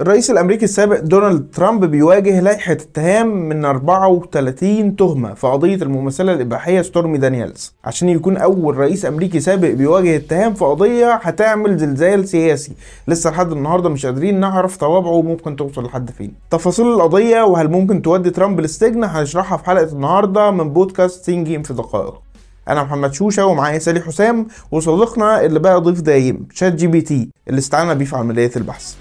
الرئيس 0.00 0.30
الأمريكي 0.30 0.64
السابق 0.64 1.00
دونالد 1.00 1.50
ترامب 1.54 1.84
بيواجه 1.84 2.40
لائحة 2.40 2.72
اتهام 2.72 3.48
من 3.48 3.64
34 3.64 4.96
تهمة 4.96 5.34
في 5.34 5.46
قضية 5.46 5.74
الممثلة 5.74 6.32
الإباحية 6.32 6.82
ستورمي 6.82 7.18
دانييلز. 7.18 7.74
عشان 7.84 8.08
يكون 8.08 8.36
أول 8.36 8.76
رئيس 8.76 9.06
أمريكي 9.06 9.40
سابق 9.40 9.68
بيواجه 9.70 10.16
اتهام 10.16 10.54
في 10.54 10.64
قضية 10.64 11.14
هتعمل 11.14 11.78
زلزال 11.78 12.28
سياسي. 12.28 12.72
لسه 13.08 13.30
لحد 13.30 13.52
النهارده 13.52 13.88
مش 13.88 14.06
قادرين 14.06 14.40
نعرف 14.40 14.76
طوابعه 14.76 15.22
ممكن 15.22 15.56
توصل 15.56 15.84
لحد 15.84 16.10
فين. 16.10 16.34
تفاصيل 16.50 16.86
القضية 16.86 17.42
وهل 17.42 17.68
ممكن 17.70 18.02
تودي 18.02 18.30
ترامب 18.30 18.60
للسجن 18.60 19.04
هنشرحها 19.04 19.58
في 19.58 19.64
حلقة 19.64 19.92
النهارده 19.92 20.50
من 20.50 20.70
بودكاست 20.72 21.24
سين 21.24 21.44
جيم 21.44 21.62
في 21.62 21.74
دقائق. 21.74 22.14
أنا 22.68 22.82
محمد 22.82 23.12
شوشة 23.14 23.46
ومعايا 23.46 23.78
سالي 23.78 24.00
حسام 24.00 24.46
وصديقنا 24.70 25.44
اللي 25.44 25.58
بقى 25.58 25.80
ضيف 25.80 26.00
دايم 26.00 26.46
ChatGPT 26.52 27.28
اللي 27.48 27.58
استعنا 27.58 27.94
بيه 27.94 28.04
في 28.04 28.16
عملية 28.16 28.50
البحث. 28.56 28.94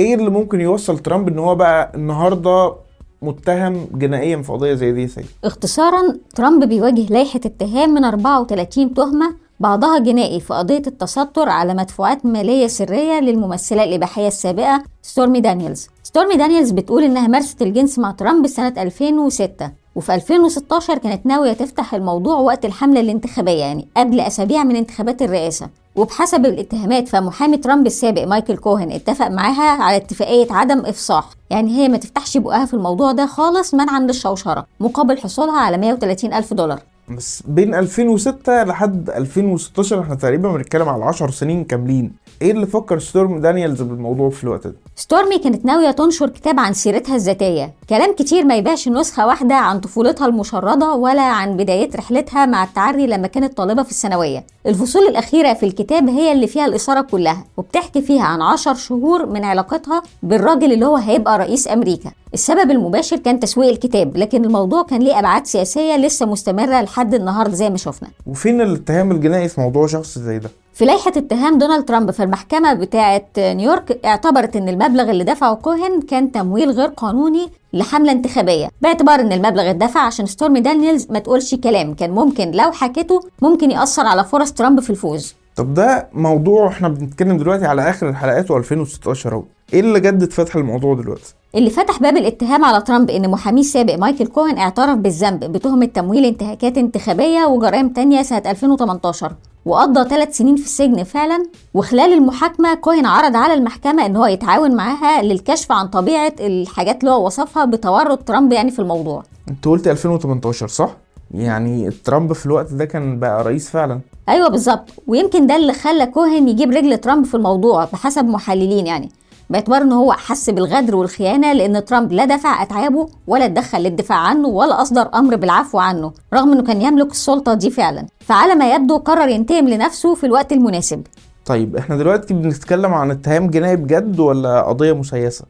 إيه 0.00 0.14
اللي 0.14 0.30
ممكن 0.30 0.60
يوصل 0.60 0.98
ترامب 0.98 1.28
إن 1.28 1.38
هو 1.38 1.54
بقى 1.54 1.92
النهارده 1.94 2.74
متهم 3.22 3.86
جنائيا 3.94 4.42
في 4.42 4.52
قضية 4.52 4.74
زي 4.74 4.92
دي؟ 4.92 5.08
سي 5.08 5.24
اختصارا 5.44 6.16
ترامب 6.34 6.64
بيواجه 6.68 7.06
لائحة 7.12 7.40
اتهام 7.46 7.90
من 7.90 8.04
34 8.04 8.94
تهمة 8.94 9.34
بعضها 9.60 9.98
جنائي 9.98 10.40
في 10.40 10.54
قضية 10.54 10.82
التستر 10.86 11.48
على 11.48 11.74
مدفوعات 11.74 12.26
مالية 12.26 12.66
سرية 12.66 13.20
للممثلة 13.20 13.84
الإباحية 13.84 14.28
السابقة 14.28 14.82
ستورمي 15.02 15.40
دانييلز. 15.40 15.88
ستورمي 16.02 16.34
دانييلز 16.36 16.70
بتقول 16.70 17.04
إنها 17.04 17.26
مارست 17.28 17.62
الجنس 17.62 17.98
مع 17.98 18.10
ترامب 18.10 18.46
سنة 18.46 18.74
2006 18.82 19.70
وفي 19.94 20.14
2016 20.14 20.98
كانت 20.98 21.26
ناوية 21.26 21.52
تفتح 21.52 21.94
الموضوع 21.94 22.34
وقت 22.38 22.64
الحملة 22.64 23.00
الانتخابية 23.00 23.52
يعني 23.60 23.88
قبل 23.96 24.20
أسابيع 24.20 24.64
من 24.64 24.76
انتخابات 24.76 25.22
الرئاسة. 25.22 25.68
وبحسب 25.96 26.46
الاتهامات 26.46 27.08
فمحامي 27.08 27.56
ترامب 27.56 27.86
السابق 27.86 28.24
مايكل 28.24 28.56
كوهن 28.56 28.92
اتفق 28.92 29.28
معاها 29.28 29.82
على 29.82 29.96
اتفاقية 29.96 30.52
عدم 30.52 30.78
إفصاح. 30.78 31.24
يعني 31.50 31.70
هي 31.78 31.88
ما 31.88 31.96
تفتحش 31.96 32.36
بقها 32.36 32.64
في 32.64 32.74
الموضوع 32.74 33.12
ده 33.12 33.26
خالص 33.26 33.74
منعا 33.74 34.00
للشوشرة 34.00 34.66
مقابل 34.80 35.18
حصولها 35.18 35.58
على 35.60 35.78
130 35.78 36.32
ألف 36.32 36.54
دولار. 36.54 36.80
بس 37.08 37.42
بين 37.46 37.74
2006 37.74 38.64
لحد 38.64 39.10
2016 39.10 40.00
إحنا 40.00 40.14
تقريبا 40.14 40.52
بنتكلم 40.52 40.88
على 40.88 41.04
10 41.04 41.30
سنين 41.30 41.64
كاملين. 41.64 42.12
إيه 42.42 42.50
اللي 42.50 42.66
فكر 42.66 42.98
ستورم 42.98 43.40
دانييلز 43.40 43.82
بالموضوع 43.82 44.30
في 44.30 44.44
الوقت 44.44 44.66
ده؟ 44.66 44.74
ستورمي 44.96 45.38
كانت 45.38 45.64
ناوية 45.64 45.90
تنشر 45.90 46.28
كتاب 46.28 46.60
عن 46.60 46.72
سيرتها 46.72 47.16
الذاتية. 47.16 47.72
كلام 47.88 48.14
كتير 48.14 48.44
ما 48.44 48.56
يبيعش 48.56 48.88
نسخة 48.88 49.26
واحدة 49.26 49.54
عن 49.54 49.80
طفولتها 49.80 50.26
المشردة 50.26 50.94
ولا 50.94 51.22
عن 51.22 51.56
بداية 51.56 51.90
رحلتها 51.96 52.46
مع 52.46 52.64
التعري 52.64 53.06
لما 53.06 53.26
كانت 53.26 53.56
طالبة 53.56 53.82
في 53.82 53.90
الثانوية. 53.90 54.44
الفصول 54.66 55.02
الأخيرة 55.08 55.52
في 55.54 55.66
الكتاب 55.66 56.08
هي 56.08 56.32
اللي 56.32 56.46
فيها 56.46 56.66
الإثارة 56.66 57.00
كلها 57.00 57.44
وبتحكي 57.56 58.02
فيها 58.02 58.22
عن 58.22 58.42
عشر 58.42 58.74
شهور 58.74 59.26
من 59.26 59.44
علاقتها 59.44 60.02
بالراجل 60.22 60.72
اللي 60.72 60.86
هو 60.86 60.96
هيبقى 60.96 61.38
رئيس 61.38 61.68
أمريكا. 61.68 62.10
السبب 62.34 62.70
المباشر 62.70 63.16
كان 63.16 63.40
تسويق 63.40 63.68
الكتاب 63.70 64.16
لكن 64.16 64.44
الموضوع 64.44 64.82
كان 64.82 65.02
ليه 65.02 65.18
أبعاد 65.18 65.46
سياسية 65.46 65.96
لسه 65.96 66.26
مستمرة 66.26 66.80
لحد 66.80 67.14
النهاردة 67.14 67.54
زي 67.54 67.70
ما 67.70 67.76
شفنا. 67.76 68.08
وفين 68.26 68.60
الاتهام 68.60 69.10
الجنائي 69.10 69.48
في 69.48 69.60
موضوع 69.60 69.86
شخص 69.86 70.18
زي 70.18 70.38
ده؟ 70.38 70.50
في 70.74 70.84
لائحة 70.84 71.12
اتهام 71.16 71.58
دونالد 71.58 71.84
ترامب 71.84 72.10
في 72.10 72.22
المحكمة 72.22 72.72
بتاعة 72.74 73.22
نيويورك 73.38 74.00
اعتبرت 74.04 74.56
إن 74.56 74.68
المبلغ 74.68 75.10
اللي 75.10 75.24
دفعه 75.24 75.54
كوهن 75.54 76.00
كان 76.02 76.32
تمويل 76.32 76.70
غير 76.70 76.88
قانوني 76.88 77.48
لحملة 77.72 78.12
انتخابية 78.12 78.68
باعتبار 78.82 79.20
إن 79.20 79.32
المبلغ 79.32 79.70
اتدفع 79.70 80.00
عشان 80.00 80.26
ستورمي 80.26 80.60
دانييلز 80.60 81.06
ما 81.10 81.18
تقولش 81.18 81.54
كلام. 81.54 81.94
كان 81.94 82.10
ممكن 82.10 82.50
لو 82.50 82.72
حكته 82.72 83.20
ممكن 83.42 83.70
يأثر 83.70 84.06
على 84.06 84.24
فرص 84.24 84.52
ترامب 84.52 84.80
في 84.80 84.90
الفوز. 84.90 85.34
طب 85.56 85.74
ده 85.74 86.08
موضوع 86.12 86.68
إحنا 86.68 86.88
بنتكلم 86.88 87.36
دلوقتي 87.36 87.66
على 87.66 87.90
آخر 87.90 88.08
الحلقات 88.08 88.52
و2016 88.52 89.26
أهو. 89.26 89.42
إيه 89.72 89.80
اللي 89.80 90.00
جدد 90.00 90.32
فتح 90.32 90.56
الموضوع 90.56 90.94
دلوقتي؟ 90.94 91.34
اللي 91.54 91.70
فتح 91.70 91.98
باب 92.00 92.16
الاتهام 92.16 92.64
على 92.64 92.80
ترامب 92.82 93.10
إن 93.10 93.30
محاميه 93.30 93.60
السابق 93.60 93.94
مايكل 93.94 94.26
كوهن 94.26 94.58
اعترف 94.58 94.96
بالذنب 94.98 95.44
بتهمة 95.44 95.86
تمويل 95.86 96.24
انتهاكات 96.24 96.78
انتخابية 96.78 97.46
وجرائم 97.46 97.88
تانية 97.88 98.22
سنة 98.22 98.42
2018 98.46 99.32
وقضى 99.64 100.08
ثلاث 100.08 100.36
سنين 100.36 100.56
في 100.56 100.64
السجن 100.64 101.02
فعلا 101.04 101.46
وخلال 101.74 102.12
المحاكمة 102.12 102.74
كوهن 102.74 103.06
عرض 103.06 103.36
على 103.36 103.54
المحكمة 103.54 104.06
إن 104.06 104.16
هو 104.16 104.26
يتعاون 104.26 104.76
معاها 104.76 105.22
للكشف 105.22 105.72
عن 105.72 105.88
طبيعة 105.88 106.32
الحاجات 106.40 107.00
اللي 107.00 107.10
هو 107.10 107.26
وصفها 107.26 107.64
بتورط 107.64 108.22
ترامب 108.28 108.52
يعني 108.52 108.70
في 108.70 108.78
الموضوع. 108.78 109.22
أنت 109.48 109.64
قلت 109.68 109.88
2018 109.88 110.68
صح؟ 110.68 110.90
يعني 111.34 111.90
ترامب 111.90 112.32
في 112.32 112.46
الوقت 112.46 112.72
ده 112.72 112.84
كان 112.84 113.18
بقى 113.18 113.44
رئيس 113.44 113.70
فعلا. 113.70 114.00
أيوه 114.28 114.48
بالظبط 114.48 114.88
ويمكن 115.06 115.46
ده 115.46 115.56
اللي 115.56 115.72
خلى 115.72 116.06
كوهن 116.06 116.48
يجيب 116.48 116.70
رجل 116.70 116.98
ترامب 116.98 117.24
في 117.26 117.34
الموضوع 117.34 117.84
بحسب 117.84 118.24
محللين 118.24 118.86
يعني. 118.86 119.08
باعتبار 119.50 119.82
إن 119.82 119.92
هو 119.92 120.12
حس 120.12 120.50
بالغدر 120.50 120.96
والخيانة 120.96 121.52
لأن 121.52 121.84
ترامب 121.84 122.12
لا 122.12 122.24
دفع 122.24 122.62
أتعابه 122.62 123.08
ولا 123.26 123.44
اتدخل 123.44 123.78
للدفاع 123.78 124.18
عنه 124.18 124.48
ولا 124.48 124.82
أصدر 124.82 125.08
أمر 125.14 125.36
بالعفو 125.36 125.78
عنه 125.78 126.12
رغم 126.34 126.52
إنه 126.52 126.62
كان 126.62 126.82
يملك 126.82 127.10
السلطة 127.10 127.54
دي 127.54 127.70
فعلا. 127.70 128.06
فعلى 128.20 128.54
ما 128.54 128.74
يبدو 128.74 128.96
قرر 128.96 129.28
ينتقم 129.28 129.68
لنفسه 129.68 130.14
في 130.14 130.26
الوقت 130.26 130.52
المناسب. 130.52 131.02
طيب 131.46 131.76
إحنا 131.76 131.96
دلوقتي 131.96 132.34
بنتكلم 132.34 132.94
عن 132.94 133.10
اتهام 133.10 133.50
جنائي 133.50 133.76
بجد 133.76 134.20
ولا 134.20 134.62
قضية 134.62 134.92
مسيسة؟ 134.92 135.44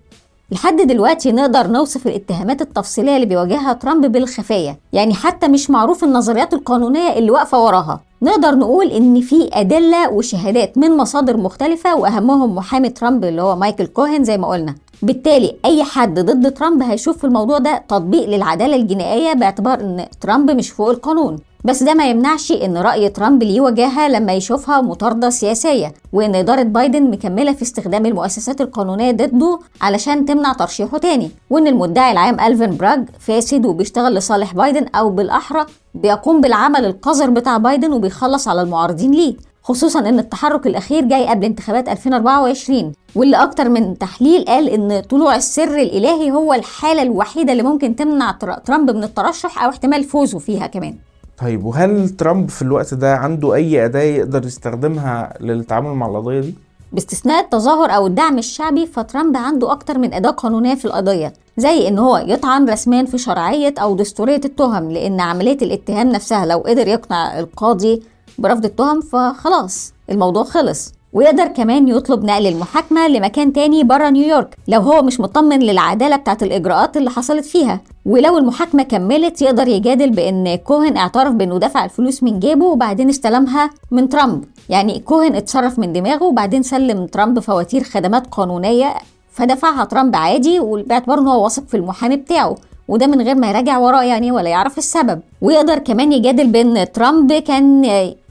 لحد 0.50 0.76
دلوقتي 0.76 1.32
نقدر 1.32 1.66
نوصف 1.66 2.06
الاتهامات 2.06 2.62
التفصيلية 2.62 3.16
اللي 3.16 3.26
بيواجهها 3.26 3.72
ترامب 3.72 4.12
بالخفية 4.12 4.78
يعني 4.92 5.14
حتى 5.14 5.48
مش 5.48 5.70
معروف 5.70 6.04
النظريات 6.04 6.54
القانونية 6.54 7.12
اللي 7.12 7.30
واقفة 7.30 7.64
وراها. 7.64 8.00
نقدر 8.22 8.54
نقول 8.54 8.86
إن 8.86 9.20
في 9.20 9.50
أدلة 9.52 10.10
وشهادات 10.10 10.78
من 10.78 10.96
مصادر 10.96 11.36
مختلفة 11.36 11.96
وأهمهم 11.96 12.54
محامي 12.54 12.88
ترامب 12.88 13.24
اللي 13.24 13.42
هو 13.42 13.56
مايكل 13.56 13.86
كوهن 13.86 14.24
زي 14.24 14.38
ما 14.38 14.48
قلنا. 14.48 14.74
بالتالي 15.02 15.56
أي 15.64 15.84
حد 15.84 16.18
ضد 16.20 16.54
ترامب 16.54 16.82
هيشوف 16.82 17.18
في 17.18 17.24
الموضوع 17.24 17.58
ده 17.58 17.84
تطبيق 17.88 18.28
للعدالة 18.28 18.76
الجنائية 18.76 19.32
باعتبار 19.32 19.80
إن 19.80 20.06
ترامب 20.20 20.50
مش 20.50 20.70
فوق 20.70 20.88
القانون. 20.90 21.38
بس 21.64 21.82
ده 21.82 21.94
ما 21.94 22.10
يمنعش 22.10 22.52
إن 22.52 22.76
رأي 22.76 23.08
ترامب 23.08 23.42
ليه 23.42 23.60
وجاهة 23.60 24.08
لما 24.08 24.32
يشوفها 24.32 24.80
مطاردة 24.80 25.30
سياسية 25.30 25.94
وإن 26.12 26.34
إدارة 26.34 26.62
بايدن 26.62 27.10
مكملة 27.10 27.52
في 27.52 27.62
استخدام 27.62 28.06
المؤسسات 28.06 28.60
القانونية 28.60 29.10
ضده 29.10 29.58
علشان 29.80 30.24
تمنع 30.24 30.52
ترشيحه 30.52 30.98
تاني 30.98 31.30
وإن 31.50 31.66
المدعي 31.66 32.12
العام 32.12 32.40
ألفين 32.40 32.76
براج 32.76 33.04
فاسد 33.18 33.66
وبيشتغل 33.66 34.14
لصالح 34.14 34.54
بايدن 34.54 34.86
أو 34.94 35.10
بالأحرى 35.10 35.66
بيقوم 35.94 36.40
بالعمل 36.40 36.84
القذر 36.84 37.30
بتاع 37.30 37.56
بايدن 37.58 37.92
وبيخلص 37.92 38.48
على 38.48 38.62
المعارضين 38.62 39.10
ليه 39.10 39.34
خصوصا 39.62 40.00
إن 40.00 40.18
التحرك 40.18 40.66
الأخير 40.66 41.04
جاي 41.04 41.26
قبل 41.26 41.44
انتخابات 41.44 41.88
2024 41.88 42.92
واللي 43.14 43.36
أكتر 43.36 43.68
من 43.68 43.98
تحليل 43.98 44.44
قال 44.44 44.68
إن 44.68 45.00
طلوع 45.10 45.36
السر 45.36 45.78
الإلهي 45.78 46.30
هو 46.30 46.54
الحالة 46.54 47.02
الوحيدة 47.02 47.52
اللي 47.52 47.62
ممكن 47.62 47.96
تمنع 47.96 48.32
ترامب 48.64 48.90
من 48.90 49.04
الترشح 49.04 49.62
أو 49.64 49.70
احتمال 49.70 50.04
فوزه 50.04 50.38
فيها 50.38 50.66
كمان. 50.66 50.96
طيب 51.40 51.64
وهل 51.64 52.08
ترامب 52.08 52.48
في 52.50 52.62
الوقت 52.62 52.94
ده 52.94 53.16
عنده 53.16 53.54
أي 53.54 53.84
أداة 53.84 54.00
يقدر 54.00 54.46
يستخدمها 54.46 55.34
للتعامل 55.40 55.90
مع 55.94 56.06
القضية 56.06 56.40
دي؟ 56.40 56.54
باستثناء 56.92 57.44
التظاهر 57.44 57.90
أو 57.90 58.06
الدعم 58.06 58.38
الشعبي 58.38 58.86
فترامب 58.86 59.36
عنده 59.36 59.72
أكتر 59.72 59.98
من 59.98 60.14
أداة 60.14 60.30
قانونية 60.30 60.74
في 60.74 60.84
القضية 60.84 61.32
زي 61.56 61.88
إن 61.88 61.98
هو 61.98 62.16
يطعن 62.16 62.70
رسميا 62.70 63.04
في 63.04 63.18
شرعية 63.18 63.74
أو 63.78 63.96
دستورية 63.96 64.40
التهم 64.44 64.90
لأن 64.90 65.20
عملية 65.20 65.58
الاتهام 65.62 66.08
نفسها 66.08 66.46
لو 66.46 66.58
قدر 66.58 66.88
يقنع 66.88 67.38
القاضي 67.38 68.02
برفض 68.38 68.64
التهم 68.64 69.00
فخلاص 69.00 69.92
الموضوع 70.10 70.44
خلص. 70.44 70.92
ويقدر 71.12 71.46
كمان 71.46 71.88
يطلب 71.88 72.24
نقل 72.24 72.46
المحاكمة 72.46 73.08
لمكان 73.08 73.52
تاني 73.52 73.84
بره 73.84 74.10
نيويورك 74.10 74.56
لو 74.68 74.80
هو 74.80 75.02
مش 75.02 75.20
مطمن 75.20 75.58
للعدالة 75.58 76.16
بتاعت 76.16 76.42
الإجراءات 76.42 76.96
اللي 76.96 77.10
حصلت 77.10 77.44
فيها. 77.44 77.80
ولو 78.06 78.38
المحاكمة 78.38 78.82
كملت 78.82 79.42
يقدر 79.42 79.68
يجادل 79.68 80.10
بأن 80.10 80.54
كوهن 80.54 80.96
اعترف 80.96 81.32
بأنه 81.32 81.58
دفع 81.58 81.84
الفلوس 81.84 82.22
من 82.22 82.40
جيبه 82.40 82.64
وبعدين 82.64 83.08
استلمها 83.08 83.70
من 83.90 84.08
ترامب. 84.08 84.44
يعني 84.68 84.98
كوهن 84.98 85.34
اتصرف 85.34 85.78
من 85.78 85.92
دماغه 85.92 86.24
وبعدين 86.24 86.62
سلم 86.62 87.06
ترامب 87.06 87.38
فواتير 87.38 87.82
خدمات 87.82 88.26
قانونية 88.26 88.94
فدفعها 89.32 89.84
ترامب 89.84 90.16
عادي 90.16 90.60
باعتبار 90.60 91.18
إن 91.18 91.28
هو 91.28 91.44
واثق 91.44 91.66
في 91.68 91.76
المحامي 91.76 92.16
بتاعه. 92.16 92.56
وده 92.88 93.06
من 93.06 93.20
غير 93.20 93.34
ما 93.34 93.50
يراجع 93.50 93.78
وراه 93.78 94.02
يعني 94.02 94.32
ولا 94.32 94.48
يعرف 94.48 94.78
السبب. 94.78 95.20
ويقدر 95.40 95.78
كمان 95.78 96.12
يجادل 96.12 96.46
بإن 96.46 96.92
ترامب 96.92 97.32
كان 97.32 97.84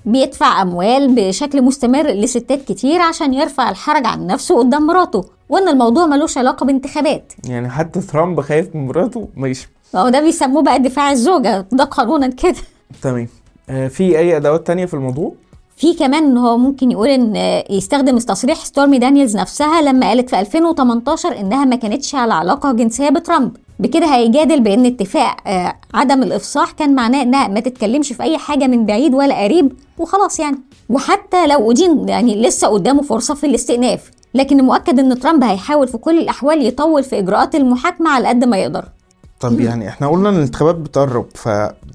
بيدفع 0.05 0.61
أموال 0.61 1.15
بشكل 1.15 1.61
مستمر 1.61 2.07
لستات 2.07 2.61
كتير 2.71 3.01
عشان 3.01 3.33
يرفع 3.33 3.69
الحرج 3.69 4.05
عن 4.05 4.27
نفسه 4.27 4.57
قدام 4.59 4.87
مراته 4.87 5.25
وإن 5.49 5.67
الموضوع 5.67 6.05
ملوش 6.05 6.37
علاقة 6.37 6.65
بانتخابات. 6.65 7.33
يعني 7.47 7.69
حتى 7.69 7.99
ترامب 8.01 8.41
خايف 8.41 8.75
من 8.75 8.87
مراته؟ 8.87 9.27
ماشي. 9.35 9.69
ما 9.93 10.01
هو 10.01 10.09
ده 10.09 10.19
بيسموه 10.21 10.61
بقى 10.63 10.79
دفاع 10.79 11.11
الزوجة 11.11 11.65
ده 11.71 11.83
قانونا 11.83 12.27
كده. 12.27 12.55
تمام. 13.01 13.27
آه 13.69 13.87
في 13.87 14.19
أي 14.19 14.37
أدوات 14.37 14.67
تانية 14.67 14.85
في 14.85 14.93
الموضوع؟ 14.93 15.33
في 15.77 15.93
كمان 15.93 16.23
إن 16.23 16.37
هو 16.37 16.57
ممكن 16.57 16.91
يقول 16.91 17.07
إن 17.09 17.35
يستخدم 17.69 18.17
تصريح 18.17 18.65
ستورمي 18.65 18.99
دانييلز 18.99 19.37
نفسها 19.37 19.81
لما 19.81 20.07
قالت 20.07 20.29
في 20.29 20.39
2018 20.39 21.39
إنها 21.39 21.65
ما 21.65 21.75
كانتش 21.75 22.15
على 22.15 22.33
علاقة 22.33 22.71
جنسية 22.71 23.09
بترامب. 23.09 23.57
بكده 23.79 24.05
هيجادل 24.15 24.59
بأن 24.59 24.85
اتفاق 24.85 25.47
آه، 25.47 25.75
عدم 25.93 26.23
الإفصاح 26.23 26.71
كان 26.71 26.95
معناه 26.95 27.21
إنها 27.21 27.47
ما 27.47 27.59
تتكلمش 27.59 28.13
في 28.13 28.23
أي 28.23 28.37
حاجة 28.37 28.67
من 28.67 28.85
بعيد 28.85 29.13
ولا 29.13 29.43
قريب 29.43 29.73
وخلاص 29.97 30.39
يعني. 30.39 30.57
وحتى 30.89 31.47
لو 31.47 31.71
أدين 31.71 32.09
يعني 32.09 32.41
لسه 32.41 32.67
قدامه 32.67 33.01
فرصة 33.01 33.33
في 33.33 33.45
الاستئناف 33.45 34.11
لكن 34.33 34.57
مؤكد 34.63 34.99
إن 34.99 35.19
ترامب 35.19 35.43
هيحاول 35.43 35.87
في 35.87 35.97
كل 35.97 36.17
الأحوال 36.19 36.65
يطول 36.65 37.03
في 37.03 37.19
إجراءات 37.19 37.55
المحاكمة 37.55 38.09
على 38.09 38.27
قد 38.27 38.43
ما 38.43 38.57
يقدر. 38.57 38.85
طب 39.39 39.59
يعني 39.59 39.89
إحنا 39.89 40.07
قلنا 40.07 40.29
إن 40.29 40.35
الانتخابات 40.35 40.75
بتقرب 40.75 41.25
ف 41.35 41.45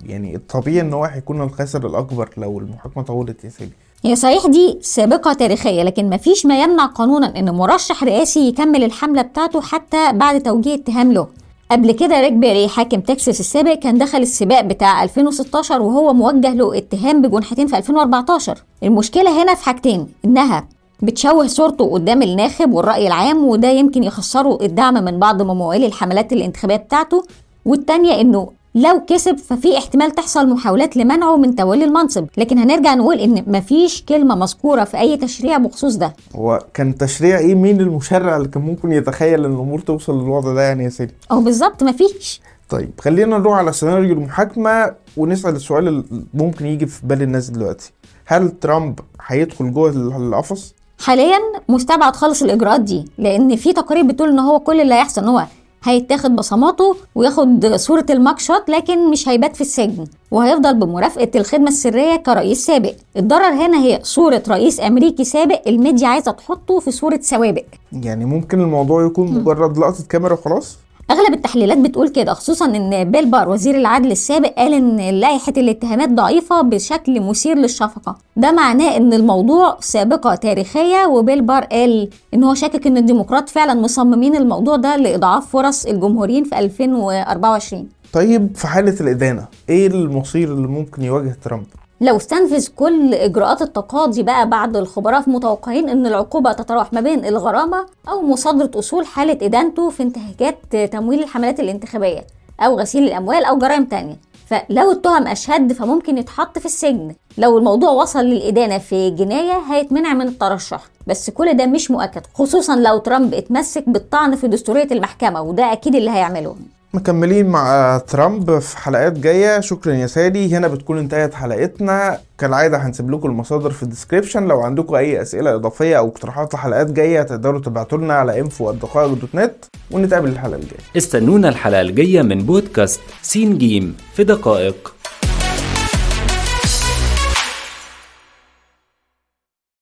يعني 0.07 0.37
الطبيعي 0.37 0.81
إن 0.81 0.93
هو 0.93 1.05
هيكون 1.05 1.43
الخاسر 1.43 1.87
الأكبر 1.87 2.31
لو 2.37 2.59
المحاكمة 2.59 3.03
طولت 3.03 3.45
يا 3.45 3.51
سيدي. 3.51 3.73
هي 4.05 4.17
صحيح 4.17 4.47
دي 4.47 4.79
سابقة 4.83 5.33
تاريخية 5.33 5.83
لكن 5.83 6.11
مفيش 6.11 6.47
ما 6.47 6.63
يمنع 6.63 6.87
قانونا 6.87 7.39
إن 7.39 7.51
مرشح 7.51 8.05
رئاسي 8.05 8.49
يكمل 8.49 8.85
الحملة 8.85 9.23
بتاعته 9.23 9.61
حتى 9.61 10.13
بعد 10.13 10.43
توجيه 10.43 10.75
اتهام 10.75 11.13
له 11.13 11.27
قبل 11.71 11.93
كده 11.93 12.21
ريك 12.21 12.33
بيري 12.33 12.69
حاكم 12.69 13.01
تكساس 13.01 13.41
السابق 13.41 13.75
كان 13.75 13.99
دخل 13.99 14.19
السباق 14.19 14.61
بتاع 14.61 15.03
2016 15.05 15.83
وهو 15.83 16.13
موجه 16.13 16.55
له 16.55 16.79
اتهام 16.79 17.23
بجنحتين 17.23 17.67
في 17.67 17.77
2014 17.79 18.59
المشكلة 18.83 19.43
هنا 19.43 19.55
في 19.55 19.65
حاجتين 19.65 20.07
إنها 20.25 20.69
بتشوه 21.03 21.47
صورته 21.47 21.91
قدام 21.93 22.23
الناخب 22.23 22.73
والرأي 22.73 23.07
العام 23.07 23.45
وده 23.45 23.69
يمكن 23.69 24.05
يخسره 24.05 24.59
الدعم 24.63 24.95
من 24.95 25.19
بعض 25.19 25.43
ممولي 25.43 25.87
الحملات 25.87 26.33
الانتخابية 26.33 26.77
بتاعته 26.77 27.23
والتانية 27.65 28.21
إنه 28.21 28.49
لو 28.77 29.01
كسب 29.07 29.39
ففي 29.39 29.79
احتمال 29.79 30.11
تحصل 30.11 30.49
محاولات 30.49 30.97
لمنعه 30.97 31.37
من 31.37 31.55
تولي 31.57 31.85
المنصب. 31.85 32.27
لكن 32.37 32.59
هنرجع 32.59 32.95
نقول 32.95 33.21
إن 33.21 33.45
مفيش 33.47 34.03
كلمة 34.03 34.35
مذكورة 34.35 34.85
في 34.85 35.01
أي 35.01 35.17
تشريع 35.17 35.59
بخصوص 35.59 35.97
ده. 35.97 36.13
هو 36.37 36.65
كان 36.75 36.99
تشريع 36.99 37.39
إيه؟ 37.39 37.55
مين 37.55 37.81
المشرع 37.81 38.37
اللي 38.37 38.49
كان 38.49 38.63
ممكن 38.63 38.93
يتخيل 38.93 39.45
إن 39.45 39.53
الأمور 39.55 39.81
توصل 39.81 40.23
للوضع 40.23 40.53
ده 40.53 40.63
يعني 40.63 40.85
يا 40.85 40.89
سيدي؟ 40.89 41.15
أو 41.31 41.41
بالظبط 41.41 41.83
مفيش. 41.83 42.41
طيب 42.69 42.91
خلينا 43.01 43.39
نروح 43.39 43.59
على 43.59 43.73
سيناريو 43.73 44.13
المحاكمة 44.13 44.95
ونسأل 45.17 45.57
السؤال 45.57 45.89
اللي 45.89 46.05
ممكن 46.35 46.67
يجي 46.67 46.87
في 46.87 47.07
بال 47.07 47.23
الناس 47.23 47.51
دلوقتي. 47.51 47.93
هل 48.27 48.51
ترامب 48.51 48.99
هيدخل 49.27 49.73
جوه 49.73 49.91
القفص؟ 49.91 50.75
حاليا 51.05 51.39
مستبعد 51.69 52.17
خالص 52.17 52.43
الإجراءات 52.43 52.81
دي 52.81 53.05
لأن 53.19 53.57
في 53.57 53.73
تقارير 53.73 54.05
بتقول 54.05 54.29
إن 54.29 54.39
هو 54.39 54.59
كل 54.61 54.81
اللي 54.81 54.95
هيحصل 54.95 55.23
إن 55.23 55.29
هو 55.29 55.45
هيتاخد 55.85 56.37
بصماته 56.37 56.97
وياخد 57.15 57.77
صورة 57.77 58.07
ال 58.11 58.18
mug 58.18 58.39
shot 58.39 58.71
لكن 58.71 59.11
مش 59.11 59.29
هيبات 59.29 59.55
في 59.57 59.61
السجن. 59.61 60.07
وهيفضل 60.31 60.75
بمرافقة 60.75 61.31
الخدمة 61.35 61.69
السرية 61.69 62.17
كرئيس 62.17 62.67
سابق. 62.67 62.95
الضرر 63.17 63.53
هنا 63.53 63.83
هي 63.83 64.01
صورة 64.03 64.43
رئيس 64.49 64.81
أمريكي 64.81 65.25
سابق 65.25 65.61
الميديا 65.67 66.09
عايزة 66.09 66.31
تحطه 66.33 66.81
في 66.81 66.91
صورة 66.91 67.21
سوابق. 67.23 67.65
يعني 67.93 68.25
ممكن 68.25 68.61
الموضوع 68.61 69.07
يكون 69.07 69.33
مجرد 69.33 69.79
لقطة 69.79 70.05
كاميرا 70.09 70.33
وخلاص؟ 70.33 70.77
أغلب 71.11 71.35
التحليلات 71.35 71.79
بتقول 71.79 72.09
كده 72.09 72.35
خصوصا 72.35 72.65
إن 72.67 73.11
بيل 73.11 73.27
بار 73.31 73.49
وزير 73.49 73.75
العدل 73.77 74.11
السابق 74.13 74.49
قال 74.57 74.75
إن 74.75 74.97
لائحة 75.21 75.53
الاتهامات 75.57 76.09
ضعيفة 76.09 76.63
بشكل 76.63 77.21
مثير 77.21 77.57
للشفقة. 77.57 78.17
ده 78.37 78.53
معناه 78.53 78.97
إن 78.97 79.13
الموضوع 79.13 79.77
سابقة 79.81 80.35
تاريخية 80.35 81.07
وبيل 81.07 81.43
بار 81.43 81.65
قال 81.65 82.11
إن 82.35 82.45
هو 82.45 82.55
شاكك 82.55 82.87
إن 82.87 82.97
الديمقراط 82.97 83.49
فعلا 83.49 83.75
مصممين 83.75 84.37
الموضوع 84.37 84.77
ده 84.77 84.97
لإضعاف 84.97 85.47
فرص 85.51 85.87
الجمهوريين 85.87 86.45
في 86.45 86.59
2024 86.59 87.89
طيب 88.13 88.57
في 88.57 88.67
حالة 88.67 89.01
الإدانة 89.01 89.47
إيه 89.69 89.87
المصير 89.87 90.53
اللي 90.53 90.69
ممكن 90.69 91.03
يواجه 91.03 91.37
ترامب؟ 91.45 91.67
لو 92.01 92.17
استنفذ 92.17 92.69
كل 92.77 93.15
إجراءات 93.15 93.63
التقاضي 93.63 94.23
بقى 94.23 94.49
بعد 94.49 94.77
الخبراء 94.77 95.31
متوقعين 95.31 95.89
إن 95.89 96.07
العقوبة 96.07 96.53
تتراوح 96.53 96.93
ما 96.93 97.01
بين 97.01 97.25
الغرامة 97.25 97.87
أو 98.09 98.23
مصادره 98.23 98.79
أصول 98.79 99.07
حالة 99.07 99.39
إدانته 99.47 99.91
في 99.91 100.03
انتهاكات 100.03 100.77
تمويل 100.93 101.23
الحملات 101.23 101.61
الانتخابية 101.61 102.27
أو 102.61 102.79
غسيل 102.81 103.05
الأموال 103.05 103.45
أو 103.45 103.59
جرائم 103.59 103.85
تانية. 103.85 104.17
فلو 104.47 104.91
التهم 104.91 105.27
اشهد 105.27 105.73
فممكن 105.73 106.19
يتحط 106.19 106.59
في 106.59 106.67
السجن. 106.67 107.15
لو 107.39 107.59
الموضوع 107.59 107.91
وصل 107.91 108.21
للإدانة 108.25 108.79
في 108.79 109.11
جناية 109.11 109.53
هيتمنع 109.71 110.15
من 110.15 110.29
الترشح. 110.29 110.81
بس 111.07 111.31
كل 111.31 111.57
ده 111.57 111.67
مش 111.67 111.91
مؤكد 111.91 112.23
خصوصا 112.35 112.77
لو 112.77 112.99
ترامب 112.99 113.35
اتمسك 113.35 113.89
بالطعن 113.89 114.35
في 114.37 114.49
دستورية 114.49 114.89
المحكمة 114.93 115.43
وده 115.43 115.73
أكيد 115.73 115.95
اللي 115.95 116.11
هيعمله. 116.11 116.57
مكملين 116.95 117.47
مع 117.47 117.99
ترامب 118.09 118.59
في 118.59 118.79
حلقات 118.79 119.13
جاية. 119.13 119.61
شكرا 119.61 119.95
يا 119.95 120.07
سادي. 120.07 120.57
هنا 120.57 120.69
بتكون 120.69 120.99
انتهت 120.99 121.35
حلقتنا. 121.35 122.19
كالعادة 122.39 122.77
هنسيب 122.79 123.11
لكم 123.11 123.29
المصادر 123.29 123.71
في 123.71 123.83
ال 123.83 123.88
description. 123.88 124.49
لو 124.49 124.61
عندكم 124.61 124.95
أي 124.95 125.23
أسئلة 125.23 125.55
إضافية 125.55 125.99
أو 125.99 126.09
اقتراحات 126.09 126.55
لحلقات 126.55 126.91
جاية 126.91 127.23
تقدروا 127.23 127.61
تبعتوا 127.61 127.99
لنا 127.99 128.15
على 128.15 128.41
info 128.41 128.73
dot 128.73 129.35
net 129.35 129.65
ونتقابل 129.91 130.29
الحلقة 130.29 130.57
الجاية. 130.57 130.81
استنونا 130.97 131.49
الحلقة 131.49 131.81
الجاية 131.81 132.23
من 132.23 132.39
بودكاست 132.39 133.01
سين 133.23 133.59
جيم 133.59 133.97
في 134.15 134.25
دقائق. 134.25 134.94